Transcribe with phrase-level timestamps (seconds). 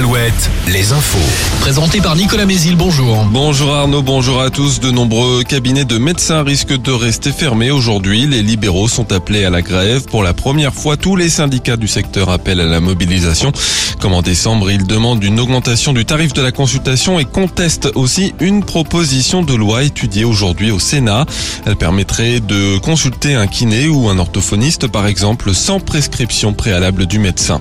[0.00, 1.18] Alouette, les infos.
[1.60, 3.22] Présenté par Nicolas Mézil, bonjour.
[3.30, 4.80] Bonjour Arnaud, bonjour à tous.
[4.80, 8.26] De nombreux cabinets de médecins risquent de rester fermés aujourd'hui.
[8.26, 10.06] Les libéraux sont appelés à la grève.
[10.06, 13.52] Pour la première fois, tous les syndicats du secteur appellent à la mobilisation.
[14.00, 18.32] Comme en décembre, ils demandent une augmentation du tarif de la consultation et contestent aussi
[18.40, 21.26] une proposition de loi étudiée aujourd'hui au Sénat.
[21.66, 27.18] Elle permettrait de consulter un kiné ou un orthophoniste, par exemple, sans prescription préalable du
[27.18, 27.60] médecin.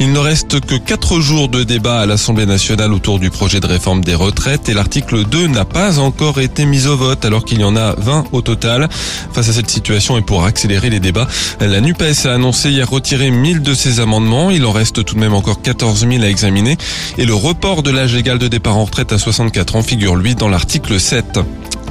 [0.00, 3.66] Il ne reste que quatre jours de débat à l'Assemblée nationale autour du projet de
[3.66, 7.58] réforme des retraites et l'article 2 n'a pas encore été mis au vote alors qu'il
[7.58, 8.88] y en a 20 au total.
[9.32, 11.26] Face à cette situation et pour accélérer les débats,
[11.58, 14.52] la NUPES a annoncé hier retirer 1000 de ses amendements.
[14.52, 16.76] Il en reste tout de même encore 14 000 à examiner
[17.18, 20.36] et le report de l'âge légal de départ en retraite à 64 ans figure lui
[20.36, 21.40] dans l'article 7.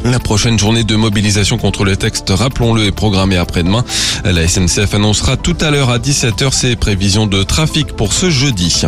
[0.06, 3.86] La prochaine journée de mobilisation contre le texte, rappelons-le, est programmée après-demain.
[4.26, 8.82] La SNCF annoncera tout à l'heure à 17h ses prévisions de trafic pour ce jeudi.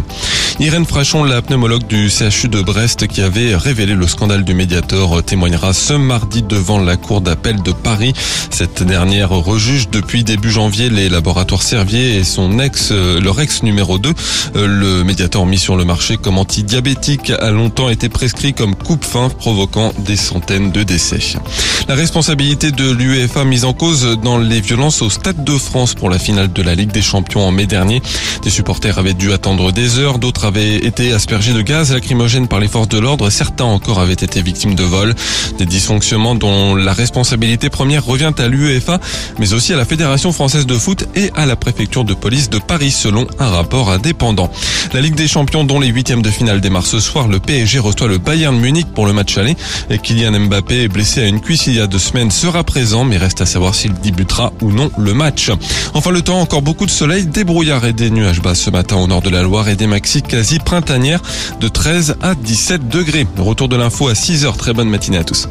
[0.57, 5.21] Irène Frachon, la pneumologue du CHU de Brest qui avait révélé le scandale du Mediator,
[5.21, 8.13] témoignera ce mardi devant la cour d'appel de Paris.
[8.51, 13.97] Cette dernière rejuge depuis début janvier les laboratoires Servier et son ex, leur ex numéro
[13.97, 14.13] 2.
[14.55, 19.91] Le Mediator mis sur le marché comme antidiabétique a longtemps été prescrit comme coupe-fin provoquant
[20.05, 21.19] des centaines de décès.
[21.89, 26.09] La responsabilité de l'UEFA mise en cause dans les violences au Stade de France pour
[26.09, 28.01] la finale de la Ligue des Champions en mai dernier.
[28.41, 32.59] Des supporters avaient dû attendre des heures, d'autres avaient été aspergés de gaz lacrymogène par
[32.59, 35.15] les forces de l'ordre, certains encore avaient été victimes de vols.
[35.57, 38.99] Des dysfonctionnements dont la responsabilité première revient à l'UEFA,
[39.39, 42.59] mais aussi à la Fédération française de foot et à la préfecture de police de
[42.59, 44.51] Paris selon un rapport indépendant.
[44.93, 48.07] La Ligue des Champions dont les huitièmes de finale démarrent ce soir, le PSG reçoit
[48.07, 49.55] le Bayern Munich pour le match aller
[49.89, 53.17] et Kylian Mbappé blessé à une cuisse il y a deux semaines, sera présent, mais
[53.17, 55.51] reste à savoir s'il débutera ou non le match.
[55.93, 58.97] Enfin, le temps, encore beaucoup de soleil, des brouillards et des nuages bas ce matin
[58.97, 61.21] au nord de la Loire et des maxis quasi printanières
[61.61, 63.25] de 13 à 17 degrés.
[63.37, 64.57] Retour de l'info à 6h.
[64.57, 65.47] Très bonne matinée à tous.